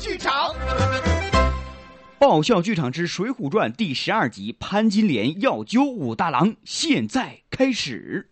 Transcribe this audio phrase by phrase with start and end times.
[0.00, 0.54] 剧场。
[2.18, 8.28] 爆笑剧场之《水浒传》第十二集：潘金莲要救武大郎，现在开始。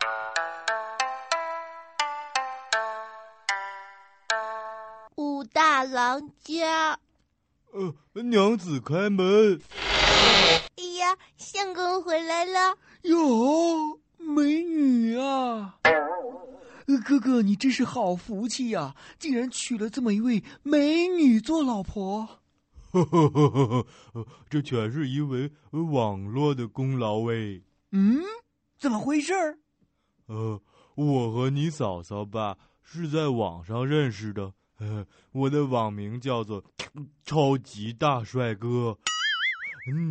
[5.17, 6.99] 武大郎家，
[7.73, 9.61] 呃，娘子开门。
[10.77, 12.77] 哎呀，相公回来了。
[13.03, 15.77] 哟，美女啊！
[16.97, 22.41] 哥哥，你真是好福气呀，竟然娶了这么一位美女做老婆。
[22.91, 27.63] 呵呵呵呵呵，这全是因为网络的功劳喂。
[27.91, 28.23] 嗯，
[28.79, 29.35] 怎么回事？
[30.27, 30.63] 呃，
[30.95, 34.55] 我和你嫂嫂吧是在网上认识的。
[34.79, 36.65] 呃，我的网名叫做
[37.25, 38.97] 超级大帅哥。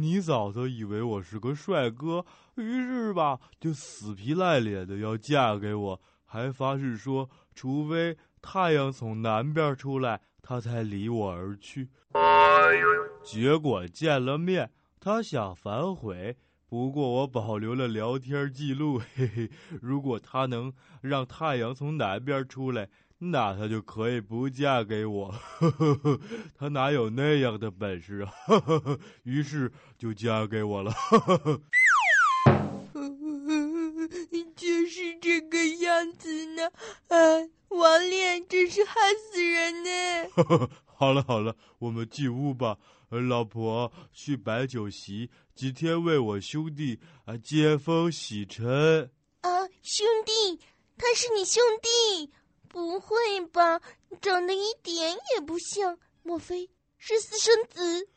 [0.02, 2.26] 你嫂嫂以为我是个帅哥，
[2.56, 6.02] 于是吧就死皮赖脸的要嫁给我。
[6.28, 11.90] 还发誓说，除非太阳从南边出来，他才离我而去。
[13.24, 16.38] 结果见了面，他想反悔，
[16.70, 19.02] 不过我保留了聊天记录。
[19.16, 19.50] 嘿嘿，
[19.82, 22.90] 如果他能让太阳从南边出来，
[23.20, 25.32] 那他就可以不嫁给我。
[25.32, 26.20] 呵呵呵，
[26.56, 28.32] 他哪有那样的本事啊？
[28.46, 30.92] 呵呵呵，于是就嫁给我了。
[30.92, 31.62] 呵呵呵。
[39.00, 39.90] 害死人呢！
[40.86, 42.78] 好了好了，我们进屋吧。
[43.10, 49.10] 老婆去摆酒席，今天为我兄弟啊接风洗尘。
[49.42, 49.50] 啊，
[49.82, 50.60] 兄弟，
[50.98, 52.32] 他是你兄弟？
[52.68, 53.16] 不会
[53.54, 53.80] 吧，
[54.20, 58.08] 长得一点也不像，莫非是私生子？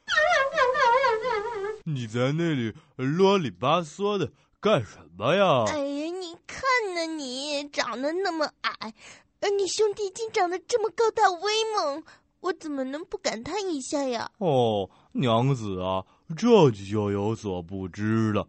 [1.85, 4.33] 你在那里啰里吧嗦的。
[4.61, 5.65] 干什么呀？
[5.69, 6.63] 哎呀，你看
[6.95, 8.93] 呢，你长得那么矮，而
[9.49, 12.03] 你兄弟竟长得这么高大威猛，
[12.41, 14.31] 我怎么能不感叹一下呀？
[14.39, 16.05] 哦，娘子啊，
[16.37, 18.49] 这就有所不知了。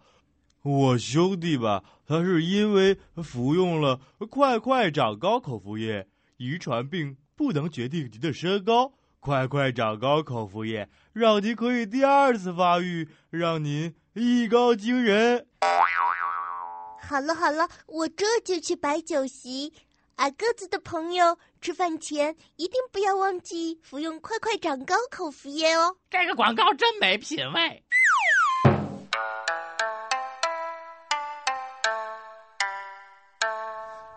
[0.64, 3.99] 我兄弟吧，他是因为服用了
[4.30, 6.08] 快快长高口服液，
[6.38, 15.48] 遗传病不能决定您的身高，快快长高口服液让您可以第二次发育，让您艺高惊人。
[17.02, 19.73] 好了好了，我这就去摆酒席。
[20.21, 25.95] 矮个子的朋友，吃饭前一定不要忘记服用快快长高口服液哦。
[26.11, 27.83] 这个广告真没品位。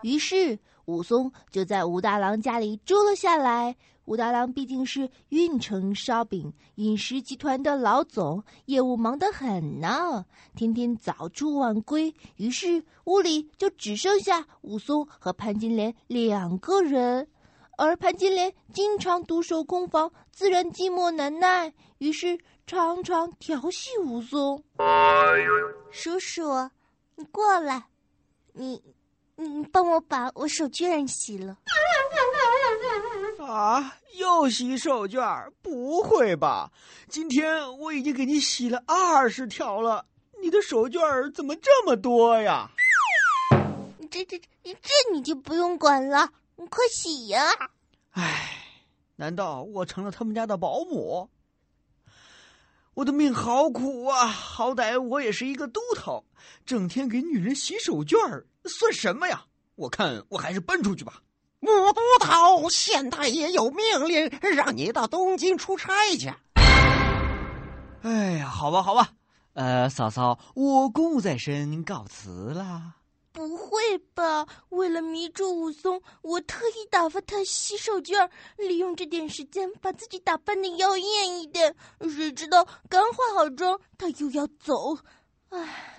[0.03, 3.75] 于是武松就在武大郎家里住了下来。
[4.05, 12.13] 武大郎毕竟是运城烧饼饮食集团的老总，业务忙得很呢，天天早出晚归。
[12.37, 17.27] 于是屋里就只剩下武松和潘金莲两个人，
[17.77, 24.63] 而潘金莲经常独守空房，自然寂寞难耐，于是常常调戏武松。
[25.91, 26.43] 叔叔，
[27.15, 27.87] 你过来，
[28.53, 28.81] 你，
[29.37, 31.57] 你帮我把我手绢洗了。
[33.39, 33.95] 啊！
[34.17, 35.49] 又洗手绢？
[35.61, 36.71] 不会吧？
[37.07, 40.05] 今天我已经给你洗了二十条了，
[40.41, 42.69] 你的手绢怎么这么多呀？
[44.09, 47.43] 这这这这你就不用管了，你快洗呀！
[48.11, 48.63] 唉，
[49.17, 51.29] 难道我成了他们家的保姆？
[52.95, 54.25] 我的命好苦啊！
[54.25, 56.23] 好歹我也是一个都头，
[56.65, 58.17] 整天给女人洗手绢
[58.63, 59.43] 算什么呀？
[59.75, 61.21] 我看我还是搬出去吧。
[61.59, 66.33] 武都头，县太爷有命令，让你到东京出差去。
[68.01, 69.09] 哎呀，好吧，好吧，
[69.55, 72.95] 呃，嫂嫂，我公务在身，告辞了。
[73.35, 74.47] 不会吧？
[74.69, 81.75] 为了迷住武松，我特意打发他洗手绢，利用这点时间把自己打扮的妖艳一点。
[81.99, 84.97] 谁知道刚化好妆，他又要走。
[85.49, 85.91] 唉。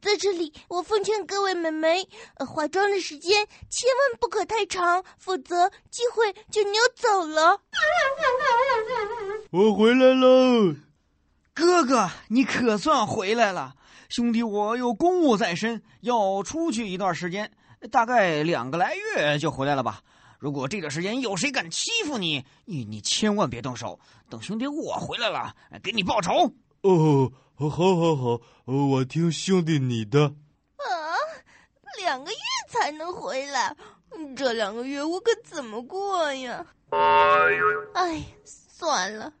[0.00, 2.08] 在这里，我奉劝各位美眉，
[2.46, 7.60] 化妆的时间千万不可太长，否则机会就溜走了。
[9.50, 10.76] 我回来了，
[11.52, 13.74] 哥哥，你可算回来了。
[14.08, 17.50] 兄弟，我有公务在身，要出去一段时间，
[17.90, 20.00] 大概两个来月就回来了吧。
[20.38, 23.98] 如果这段时间有谁敢欺负你，你你千万别动手。
[24.30, 26.50] 等兄弟我回来了，给你报仇。
[26.82, 27.30] 哦。
[27.54, 30.26] 好，好，好，我听兄弟你的。
[30.76, 30.86] 啊，
[31.98, 32.38] 两个月
[32.68, 33.76] 才能回来，
[34.36, 36.64] 这两个月我可怎么过呀？
[37.94, 39.32] 哎，算了，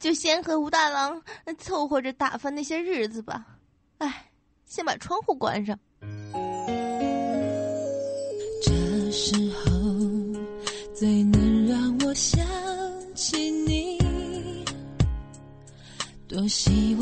[0.00, 1.22] 就先和吴大郎
[1.58, 3.46] 凑合着打发那些日子吧。
[3.98, 4.30] 哎
[4.64, 5.78] 先把窗户关上。
[8.62, 9.70] 这时候
[10.94, 12.40] 最能让我想
[13.14, 13.98] 起你
[16.26, 16.97] 多希望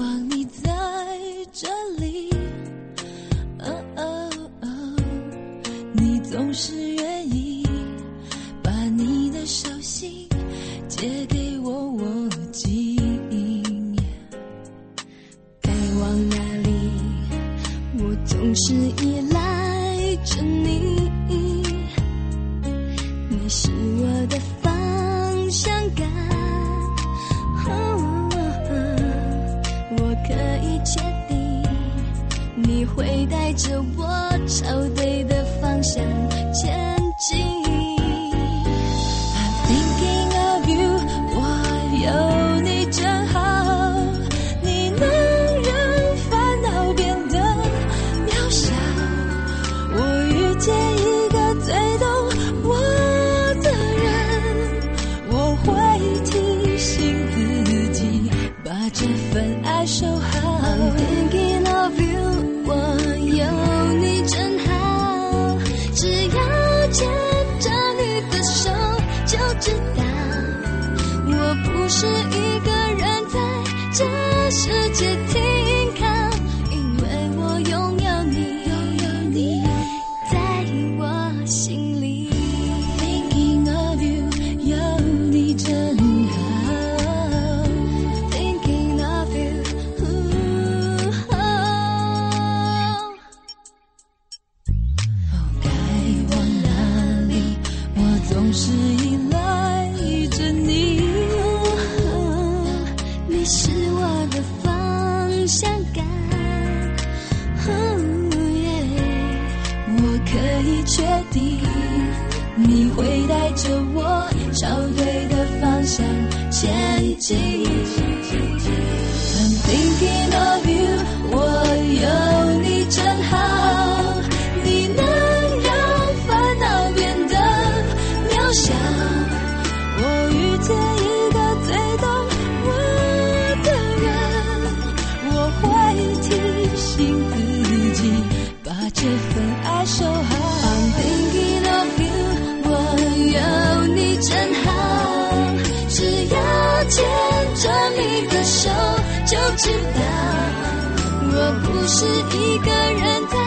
[151.99, 153.39] 是一个人在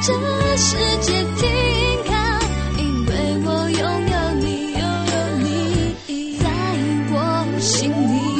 [0.00, 1.48] 这世界停
[2.06, 2.12] 靠
[2.78, 3.12] 因为
[3.44, 3.82] 我拥
[4.12, 6.46] 有你拥有你在
[7.10, 8.35] 我心里。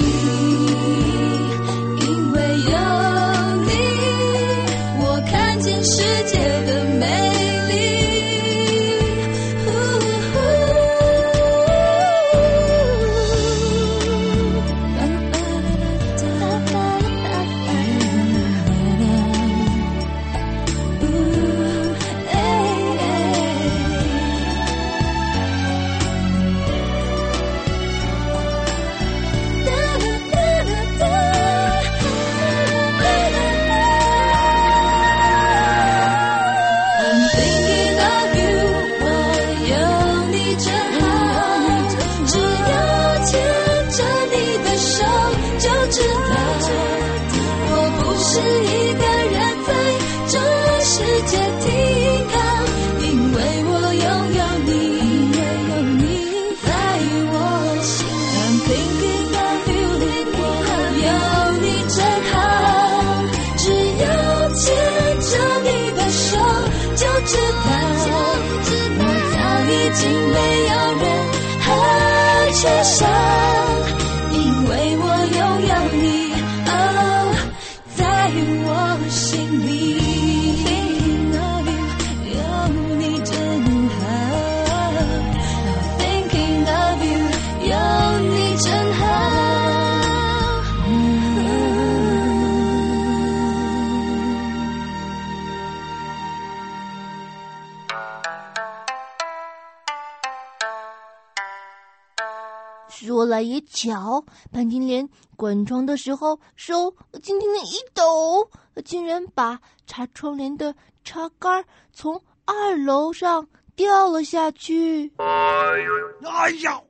[103.40, 106.90] 也巧，潘金莲关窗的时候手
[107.23, 108.50] 轻轻的一抖，
[108.85, 110.75] 竟然把插窗帘的
[111.05, 115.12] 插杆从二楼上掉了下去。
[115.19, 116.81] 哎呀，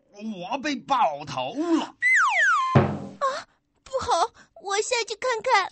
[0.51, 1.85] 我被爆头了！
[2.75, 3.27] 啊，
[3.85, 4.31] 不好，
[4.63, 5.71] 我下去看看。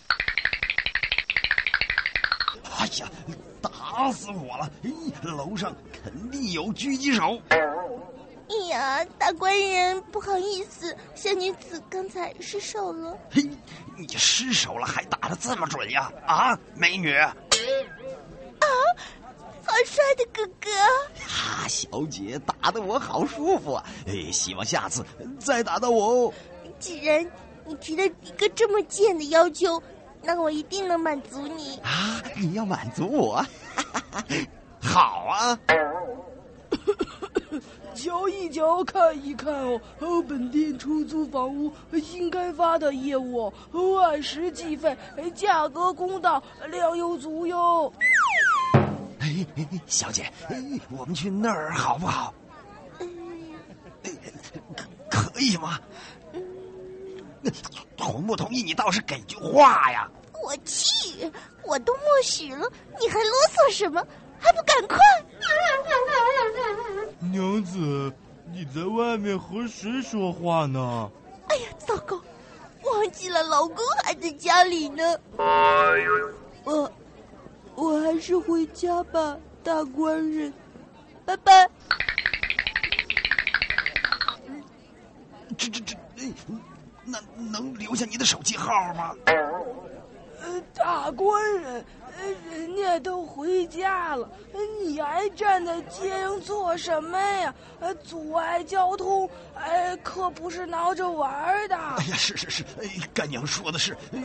[2.77, 3.09] 哎呀，
[3.61, 4.69] 打死我了！
[5.23, 7.39] 楼上肯定有狙击手。
[8.75, 13.17] 呀，大官人，不好意思，小女子刚才失手了。
[13.31, 13.41] 嘿，
[13.97, 16.11] 你失手了还打的这么准呀？
[16.25, 17.15] 啊，美女！
[17.15, 17.35] 啊
[19.67, 20.69] 好帅的哥哥！
[21.27, 23.83] 哈，小姐打的我好舒服啊！
[24.07, 25.03] 哎，希望下次
[25.39, 26.33] 再打到我哦。
[26.79, 27.25] 既然
[27.65, 29.81] 你提了一个这么贱的要求，
[30.21, 31.77] 那我一定能满足你。
[31.79, 33.43] 啊，你要满足我？
[34.81, 35.59] 好啊！
[38.05, 44.95] 瞧一瞧，看一看哦，哦，本店出租房屋新开发的业务哦，按时计费，
[45.33, 47.91] 价格公道，量又足哟。
[49.19, 50.55] 哎，哎小姐，哎
[50.95, 52.31] 我们去那儿好不好？
[55.09, 55.79] 可以吗？
[57.97, 58.61] 同不同意？
[58.61, 60.07] 你倒是给句话呀！
[60.43, 61.31] 我去，
[61.63, 62.71] 我都默许了，
[63.01, 64.05] 你还啰嗦什么？
[64.45, 64.97] 还不赶快！
[67.31, 68.13] 娘子，
[68.51, 71.09] 你在外面和谁说话呢？
[71.49, 72.21] 哎呀，糟糕，
[72.83, 75.17] 忘记了老公还在家里呢。
[76.63, 76.91] 我，
[77.73, 80.53] 我还是回家吧，大官人，
[81.25, 81.67] 拜拜。
[85.57, 86.31] 这这这，哎
[87.03, 89.15] 那能留下你的手机号吗？
[89.25, 92.04] 呃，大官人，呃
[92.51, 97.53] 人家都回家了，呃你还站在街上做什么呀？
[97.79, 101.75] 呃，阻碍交通，哎，可不是闹着玩的。
[101.75, 103.93] 哎呀，是是是，哎，干娘说的是。
[104.13, 104.19] 哎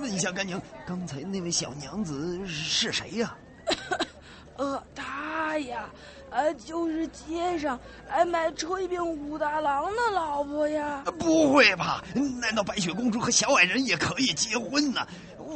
[0.00, 3.34] 问一下干娘，刚才那位小娘子是谁呀？
[4.56, 5.88] 呃，她呀，
[6.30, 11.02] 呃，就是街上哎卖炊饼武大郎的老婆呀。
[11.18, 12.04] 不会吧？
[12.40, 15.06] 难道白雪公主和小矮人也可以结婚呢？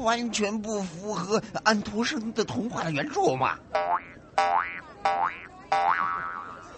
[0.00, 3.58] 完全不符合安徒生的童话的原著嘛！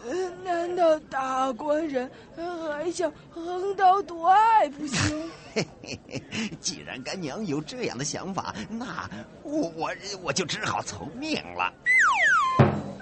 [0.03, 5.31] 呃，难道大官人呃还想横刀夺爱不行？
[5.55, 6.23] 嘿嘿嘿，
[6.61, 9.09] 既然干娘有这样的想法，那
[9.43, 9.91] 我我
[10.23, 11.73] 我就只好从命了。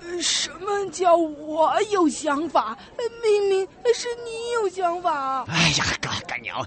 [0.00, 2.76] 呃什么叫我有想法？
[2.96, 5.44] 呃明明是你有想法。
[5.48, 6.66] 哎呀，干干娘，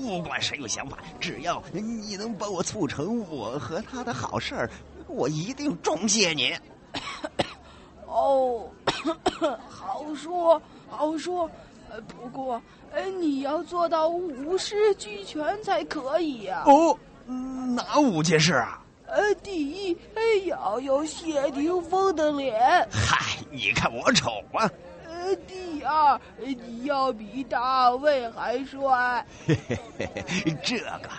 [0.00, 4.70] 不管谁有想法，只要你能帮我促成我和他的好事儿，
[5.06, 6.54] 我一定重谢你。
[8.06, 8.68] 哦，
[9.68, 11.48] 好说好说，
[11.90, 18.82] 呃，不过，呃，你要做到五事俱全才可以呀、哦，嗯哪五件事啊？
[19.06, 22.54] 呃，第一，哎，要有谢霆锋的脸；
[22.90, 24.62] 嗨，你看我丑吗？
[24.62, 24.70] 呃，
[25.46, 31.10] 第二，呃你要比大卫还帅；嘿嘿嘿嘿，这个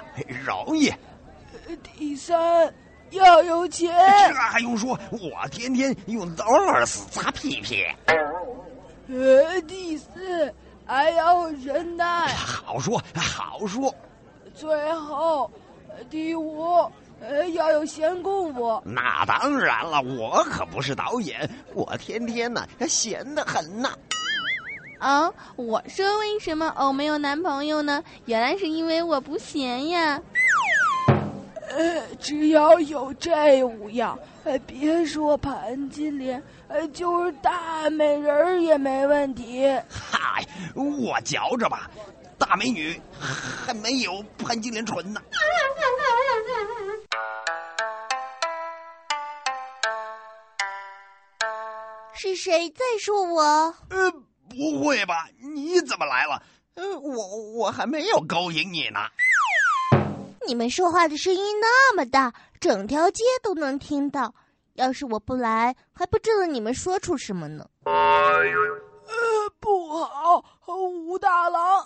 [0.45, 2.73] 容易，呃第三，
[3.11, 3.89] 要有钱；
[4.27, 4.97] 这还用说？
[5.11, 7.85] 我天天用 dollars 擦屁屁。
[9.07, 10.53] 呃，第四，
[10.85, 13.93] 还要忍耐；好说好说，
[14.53, 15.51] 最后，
[15.89, 16.89] 呃第五，
[17.21, 18.81] 呃，要有闲工夫。
[18.83, 23.91] 那当然了，我可不是导演，我天天呢闲得很呐。
[24.97, 28.03] 啊，我说为什么偶没有男朋友呢？
[28.25, 30.19] 原来是因为我不闲呀。
[31.69, 39.65] 呃，只要有这五样，呃，别说潘金莲，呃，就是大美人儿也没问题。
[39.89, 41.89] 嗨，我觉着吧，
[42.37, 45.21] 大美女还没有潘金莲纯呢。
[52.31, 53.41] 是谁在说我？
[53.89, 54.09] 呃，
[54.47, 55.27] 不会吧？
[55.53, 56.41] 你怎么来了？
[56.75, 59.01] 呃，我我还没有勾引你呢。
[60.47, 64.33] 你们说话的声音那么大，整条街都能听到。
[64.75, 67.67] 要是我不来，还不知道你们说出什么呢。
[67.83, 67.91] 呃，
[69.59, 71.85] 不好，武大郎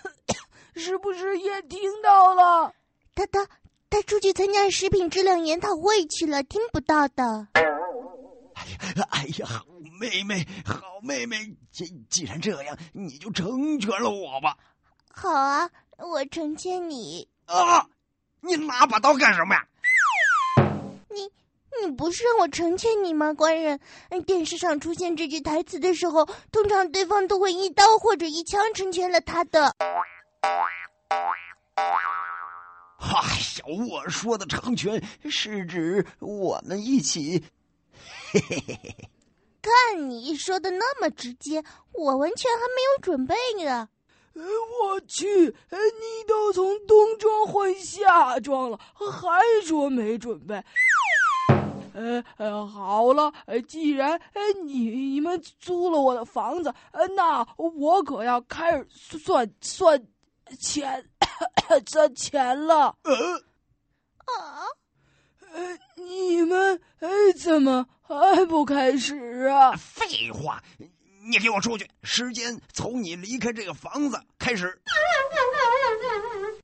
[0.74, 2.72] 是不是也听到了？
[3.14, 3.46] 他他
[3.90, 7.46] 他出去参加食品质量研讨会去了，听不到的。
[9.10, 9.64] 哎呀，好
[10.00, 14.56] 妹妹，好妹妹，既既然这样，你就成全了我吧。
[15.10, 17.28] 好啊，我成全你。
[17.46, 17.86] 啊！
[18.40, 19.66] 你拿把刀干什么呀？
[21.08, 21.30] 你
[21.82, 23.80] 你不是让我成全你吗，官人？
[24.10, 29.74] 嗯电视上出现这句台词的时候，通常对方都会一刀或者一枪成全了他的。
[29.78, 29.88] 哎
[33.08, 37.44] 呀，我说的成全是指我们一起。
[38.48, 39.10] 嘿嘿嘿
[39.62, 41.62] 看你说的那么直接，
[41.92, 43.88] 我完全还没有准备呢。
[44.34, 50.62] 呃，我去，呃你都从冬装换夏装了，还说没准备？
[51.94, 60.06] 呃呃，好了，呃，既然呃你你们租了我的房子，呃，那我可要开始算算
[60.60, 61.02] 钱
[61.88, 62.88] 算钱了。
[62.88, 62.94] 啊，
[64.26, 64.66] 呃，
[65.94, 67.08] 你们呃
[67.40, 69.72] 怎么还不开始啊？
[69.76, 70.62] 废话，
[71.28, 71.88] 你给我出去！
[72.02, 74.80] 时间从你离开这个房子开始。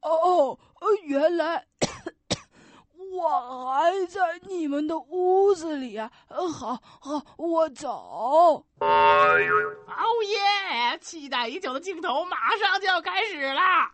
[0.02, 1.64] 哦，呃原来
[3.12, 6.10] 我还在你们的屋子里啊！
[6.28, 8.66] 呃好好，我走。
[8.80, 9.38] 哦
[10.28, 10.98] 耶！
[11.00, 13.90] 期待已久的镜头马上就要开始啦！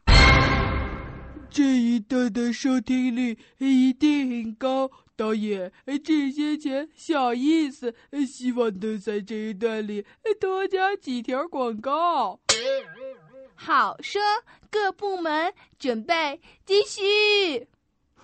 [1.50, 4.90] 这一段的收听率一定很高。
[5.16, 5.72] 导演，
[6.04, 7.92] 这些钱小意思，
[8.24, 10.06] 希望能在这一段里
[10.38, 12.38] 多加几条广告。
[13.56, 14.22] 好说，
[14.70, 17.66] 各部门准备继续。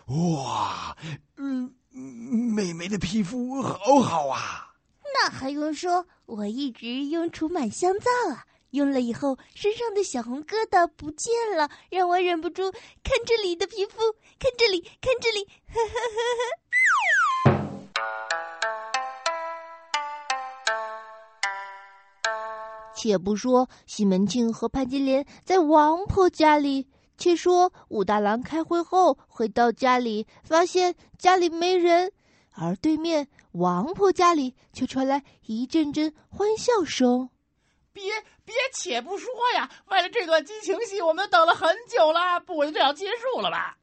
[0.07, 0.97] 哇，
[1.37, 4.73] 嗯，美眉的皮肤好好啊！
[5.02, 6.07] 那还用说？
[6.26, 13.99] 我一直用除螨香皂啊，用了以后身上的小红疙瘩不见了，让我忍不住看这里的皮肤，
[14.38, 16.64] 看这里，看这里，呵呵呵呵。
[22.97, 32.11] 且不说西门庆和潘金莲在王婆家里，且说武大郎开会后回到家里，发现家里没人，
[32.50, 37.31] 而对面王婆家里却传来一阵阵欢笑声。
[37.94, 38.02] 别
[38.44, 43.78] 别，且不说呀，为了这段激情戏，我们等了很久了，不会就这样结束了吧？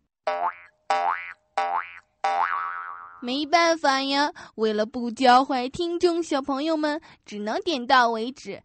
[3.21, 8.61] 没办法呀，为了不教坏听众小朋友们，只能点到为止。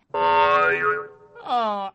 [1.44, 1.92] 啊，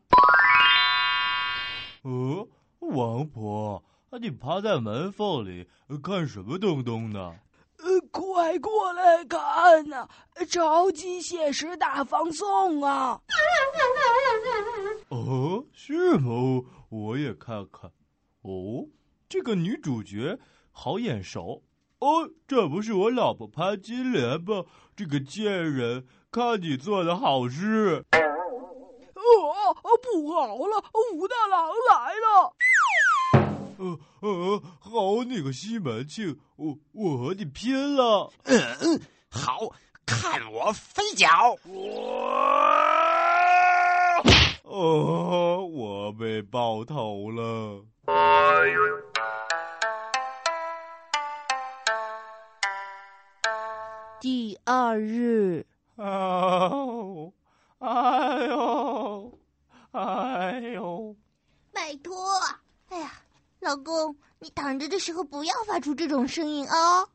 [2.04, 2.48] 哦，
[2.80, 5.68] 王婆，你趴在门缝里
[6.02, 7.36] 看什么东东呢？
[7.84, 10.08] 呃，快过来看呐、
[10.48, 13.20] 超级现实大放送啊！
[15.10, 16.64] 哦，是吗？
[16.90, 17.92] 我也看看。
[18.44, 18.86] 哦，
[19.28, 20.38] 这个女主角
[20.72, 21.64] 好眼熟。
[22.00, 24.66] 哦，这不是我老婆潘金莲吧？
[24.96, 28.06] 这个贱人，看你做的好事。
[28.14, 32.54] 哦，不好了，武大郎来了！
[33.82, 38.32] 呃呃，好你个西门庆，我我和你拼了！
[38.44, 39.58] 嗯，好
[40.06, 41.58] 看我飞脚！
[44.64, 47.84] 哦，我被爆头了。
[54.20, 55.66] 第二日，
[55.96, 56.70] 啊，
[57.80, 59.40] 哎呦，
[59.92, 61.16] 哎呦！
[61.74, 62.16] 拜托，
[62.90, 63.12] 哎呀，
[63.72, 67.08] 老公，你躺着的时候不要发出这种声音哦。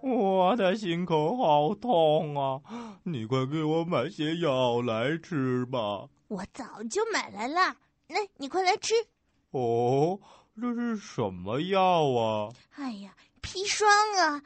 [0.00, 2.62] 我的心口好痛啊！
[3.02, 6.08] 你快给我买些药来吃吧。
[6.28, 7.74] 我早就买来了，
[8.06, 8.94] 来，你快来吃。
[9.50, 10.16] 哦，
[10.60, 12.52] 这是什么药啊？
[12.76, 14.40] 哎呀，砒霜啊！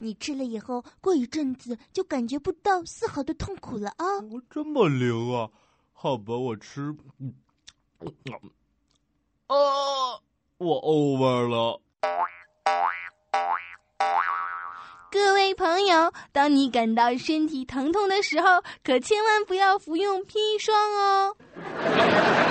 [0.00, 5.48] 你吃了以后，过一阵子就感觉不到丝毫的痛苦了啊、哦，这么灵啊！
[5.92, 6.92] 好吧，我吃。
[7.20, 7.32] 嗯，
[9.52, 10.18] 啊，
[10.58, 11.80] 我 over 了。
[15.10, 21.36] 各位朋友，当你感到身体疼痛的时候，可千万不要服用砒霜哦。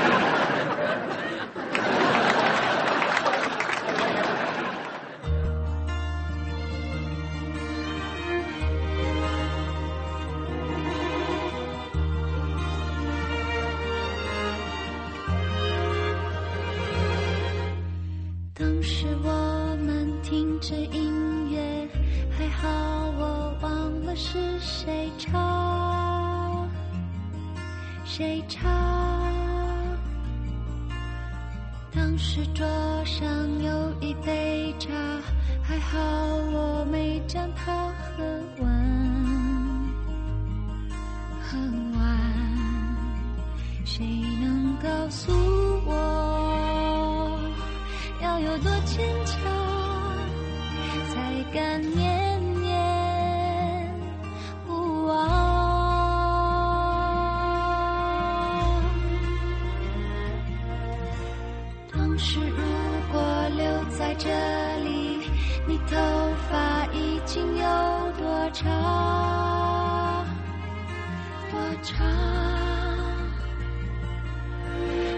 [28.13, 28.69] 谁唱。
[31.95, 32.67] 当时桌
[33.06, 33.26] 上
[33.63, 34.89] 有一杯茶，
[35.63, 35.97] 还好
[36.52, 37.71] 我没将它
[38.02, 38.21] 喝
[38.60, 38.69] 完，
[41.41, 41.58] 喝
[41.93, 42.19] 完。
[43.86, 44.06] 谁
[44.41, 45.32] 能告诉
[71.83, 71.97] 长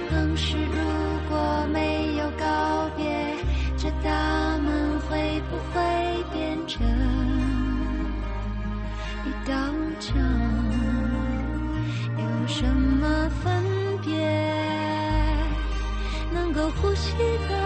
[0.10, 0.78] 当时如
[1.30, 3.04] 果没有告别
[3.78, 5.82] 这大门会不会
[6.32, 6.82] 变成？
[9.26, 9.54] 一道
[10.00, 10.18] 墙
[12.18, 13.64] 有什么分
[14.02, 14.12] 别？
[16.34, 17.18] 能够呼吸
[17.50, 17.63] 的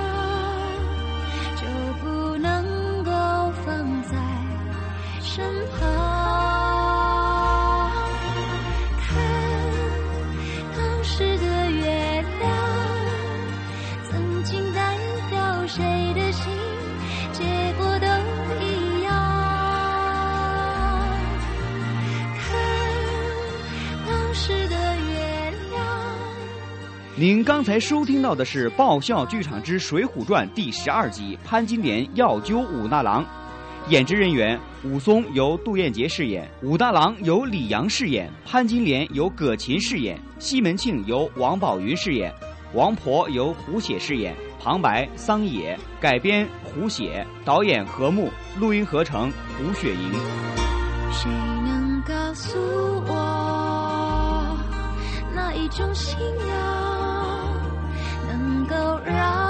[27.19, 33.23] 您刚才收听到的是《爆笑剧场之水浒传》第十二集《潘金莲要揪武大郎》，
[33.89, 42.31] 演职人员：武松由杜彦杰饰演，武大郎由李阳饰演，潘金莲由葛琴饰演，西门庆由王宝云饰演，
[42.75, 50.11] 王婆由胡写饰演，旁白桑野，改编胡写，导演何木，录音合成胡雪莹。
[51.11, 51.31] 谁
[51.65, 52.59] 能告诉
[53.07, 54.55] 我
[55.33, 56.86] 那一种信仰
[59.07, 59.46] 让